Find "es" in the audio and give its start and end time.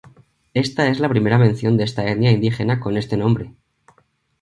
0.87-0.99